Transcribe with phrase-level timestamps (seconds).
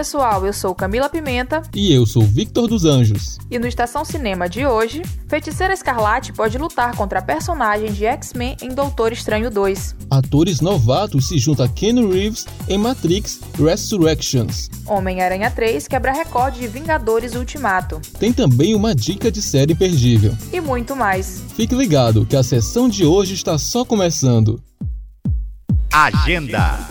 [0.00, 1.60] Pessoal, eu sou Camila Pimenta.
[1.74, 3.36] E eu sou Victor dos Anjos.
[3.50, 8.56] E no Estação Cinema de hoje, Feiticeira Escarlate pode lutar contra a personagem de X-Men
[8.62, 9.96] em Doutor Estranho 2.
[10.10, 14.70] Atores novatos se juntam a Ken Reeves em Matrix Resurrections.
[14.86, 18.00] Homem-Aranha 3 quebra recorde de Vingadores Ultimato.
[18.18, 20.34] Tem também uma dica de série imperdível.
[20.50, 21.42] E muito mais.
[21.54, 24.62] Fique ligado que a sessão de hoje está só começando.
[25.92, 26.89] Agenda.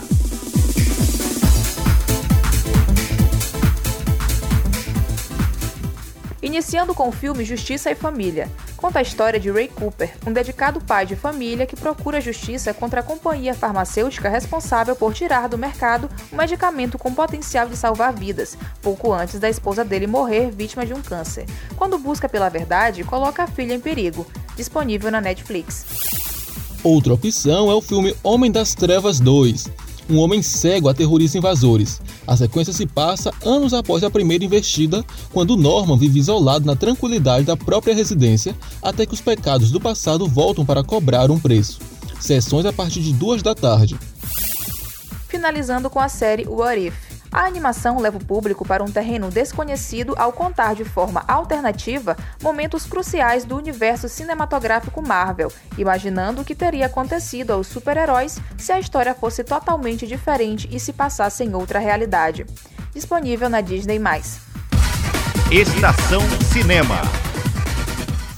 [6.49, 8.49] Iniciando com o filme Justiça e Família.
[8.75, 13.01] Conta a história de Ray Cooper, um dedicado pai de família que procura justiça contra
[13.01, 18.57] a companhia farmacêutica responsável por tirar do mercado um medicamento com potencial de salvar vidas,
[18.81, 21.45] pouco antes da esposa dele morrer vítima de um câncer.
[21.77, 24.25] Quando busca pela verdade, coloca a filha em perigo.
[24.55, 25.85] Disponível na Netflix.
[26.83, 29.69] Outra opção é o filme Homem das Trevas 2.
[30.09, 32.01] Um homem cego aterroriza invasores.
[32.29, 37.43] A sequência se passa anos após a primeira investida, quando Norman vive isolado na tranquilidade
[37.43, 41.79] da própria residência, até que os pecados do passado voltam para cobrar um preço.
[42.19, 43.97] Sessões a partir de duas da tarde.
[45.27, 47.08] Finalizando com a série What If.
[47.31, 52.85] A animação leva o público para um terreno desconhecido ao contar de forma alternativa momentos
[52.85, 59.13] cruciais do universo cinematográfico Marvel, imaginando o que teria acontecido aos super-heróis se a história
[59.13, 62.47] fosse totalmente diferente e se passasse em outra realidade.
[62.93, 63.99] Disponível na Disney+.
[65.51, 67.01] Estação Cinema.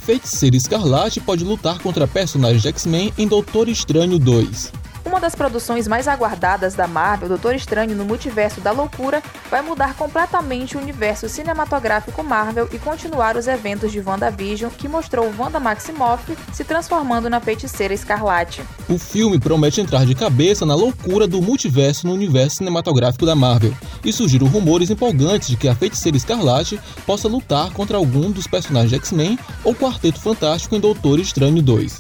[0.02, 4.81] Feiticeira Escarlate pode lutar contra personagens de X-Men em Doutor Estranho 2.
[5.12, 9.94] Uma das produções mais aguardadas da Marvel, Doutor Estranho no Multiverso da Loucura, vai mudar
[9.94, 16.34] completamente o universo cinematográfico Marvel e continuar os eventos de WandaVision, que mostrou Wanda Maximoff
[16.54, 18.64] se transformando na feiticeira escarlate.
[18.88, 23.76] O filme promete entrar de cabeça na loucura do multiverso no universo cinematográfico da Marvel,
[24.06, 28.92] e surgiram rumores empolgantes de que a feiticeira escarlate possa lutar contra algum dos personagens
[28.92, 32.00] de X-Men ou Quarteto Fantástico em Doutor Estranho 2.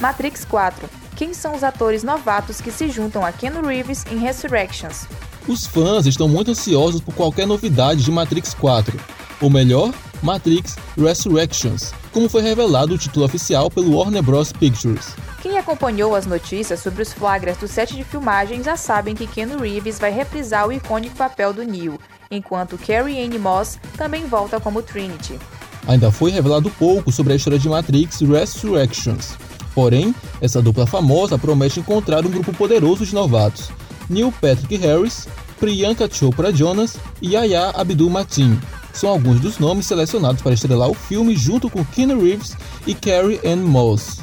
[0.00, 5.06] Matrix 4 quem são os atores novatos que se juntam a Ken Reeves em Resurrections.
[5.48, 9.00] Os fãs estão muito ansiosos por qualquer novidade de Matrix 4,
[9.40, 14.52] ou melhor, Matrix Resurrections, como foi revelado o título oficial pelo Warner Bros.
[14.52, 15.14] Pictures.
[15.40, 19.56] Quem acompanhou as notícias sobre os flagras do set de filmagem já sabem que Ken
[19.58, 21.98] Reeves vai reprisar o icônico papel do Neo,
[22.30, 25.38] enquanto Carrie Anne Moss também volta como Trinity.
[25.86, 29.36] Ainda foi revelado pouco sobre a história de Matrix Resurrections,
[29.76, 33.70] Porém, essa dupla famosa promete encontrar um grupo poderoso de novatos:
[34.08, 35.28] Neil Patrick Harris,
[35.60, 38.58] Priyanka Chopra Jonas e Yaya Abdul-Mateen.
[38.94, 42.56] São alguns dos nomes selecionados para estrelar o filme junto com Keanu Reeves
[42.86, 44.20] e Carrie Ann Moss.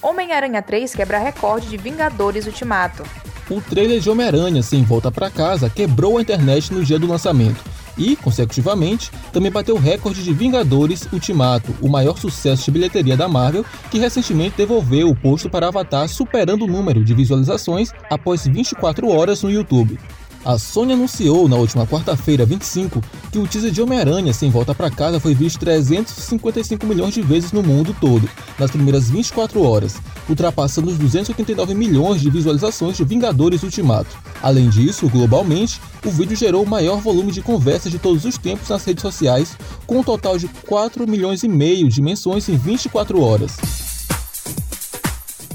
[0.00, 3.04] Homem-Aranha 3 quebra recorde de Vingadores Ultimato.
[3.50, 7.71] O trailer de Homem-Aranha sem volta para casa quebrou a internet no dia do lançamento
[7.96, 13.28] e, consecutivamente, também bateu o recorde de Vingadores Ultimato, o maior sucesso de bilheteria da
[13.28, 19.08] Marvel, que recentemente devolveu o posto para Avatar, superando o número de visualizações após 24
[19.08, 19.98] horas no YouTube.
[20.44, 24.90] A Sony anunciou na última quarta-feira, 25, que o teaser de Homem-Aranha Sem Volta para
[24.90, 29.94] Casa foi visto 355 milhões de vezes no mundo todo, nas primeiras 24 horas,
[30.28, 34.18] ultrapassando os 289 milhões de visualizações de Vingadores Ultimato.
[34.42, 38.68] Além disso, globalmente, o vídeo gerou o maior volume de conversas de todos os tempos
[38.68, 43.22] nas redes sociais, com um total de 4 milhões e meio de menções em 24
[43.22, 43.58] horas.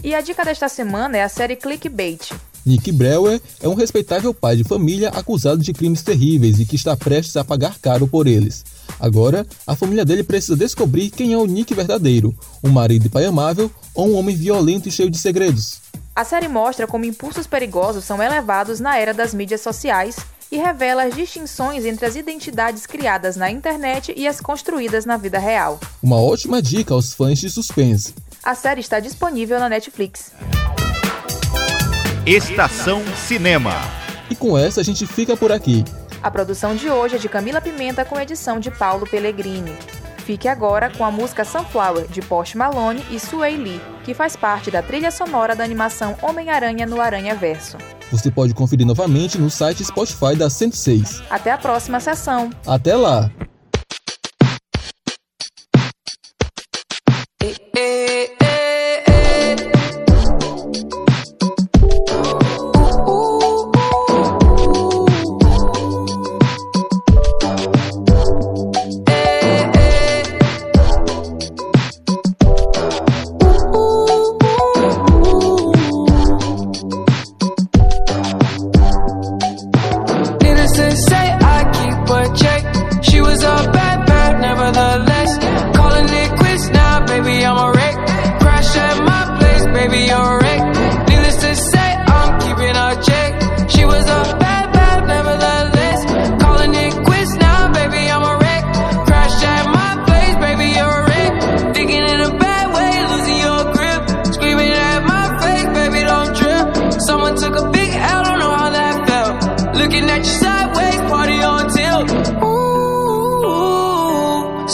[0.01, 2.31] E a dica desta semana é a série Clickbait,
[2.67, 6.97] Nick Brewer é um respeitável pai de família acusado de crimes terríveis e que está
[6.97, 8.65] prestes a pagar caro por eles.
[8.99, 13.23] Agora, a família dele precisa descobrir quem é o Nick verdadeiro, um marido e pai
[13.23, 15.79] amável ou um homem violento e cheio de segredos.
[16.13, 20.17] A série mostra como impulsos perigosos são elevados na era das mídias sociais
[20.51, 25.39] e revela as distinções entre as identidades criadas na internet e as construídas na vida
[25.39, 25.79] real.
[26.03, 28.13] Uma ótima dica aos fãs de suspense.
[28.43, 30.31] A série está disponível na Netflix.
[32.27, 33.71] Estação Cinema.
[34.29, 35.85] E com essa a gente fica por aqui.
[36.21, 39.73] A produção de hoje é de Camila Pimenta com edição de Paulo Pellegrini.
[40.25, 44.69] Fique agora com a música Sunflower de Post Malone e Sway Lee, que faz parte
[44.69, 47.77] da trilha sonora da animação Homem-Aranha no Aranha Verso.
[48.11, 51.23] Você pode conferir novamente no site Spotify da 106.
[51.29, 52.49] Até a próxima sessão.
[52.65, 53.31] Até lá.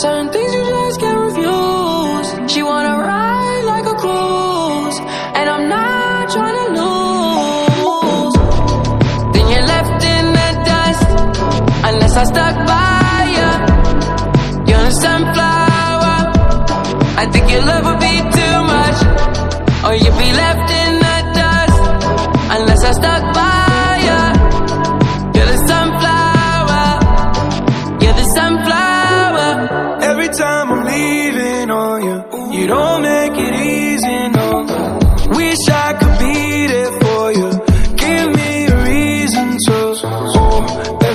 [0.04, 0.53] certain things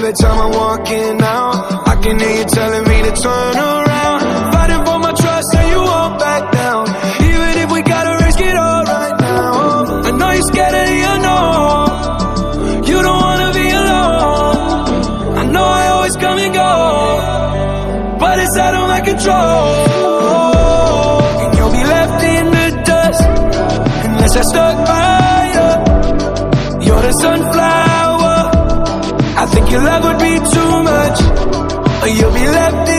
[0.09, 4.19] every time I'm walking out, I can hear you telling me to turn around.
[4.53, 6.87] Fighting for my trust, and you won't back down.
[7.29, 10.01] Even if we gotta risk it all right now.
[10.07, 12.83] I know you're scared of the unknown.
[12.89, 15.37] You don't wanna be alone.
[15.41, 16.69] I know I always come and go
[18.19, 19.65] but it's out of my control.
[21.41, 23.23] And you'll be left in the dust
[24.05, 24.78] unless I stuck
[30.37, 31.19] too much,
[32.03, 32.98] or you'll be left